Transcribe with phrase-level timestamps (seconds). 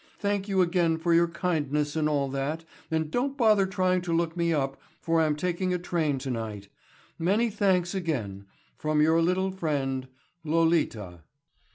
[0.17, 4.35] Thank you again for your kindness and all that and don't bother trying to look
[4.35, 6.69] me up for I'm taking a train tonight.
[7.19, 10.07] Many thanks again—from your little friend,
[10.43, 11.21] LOLITA.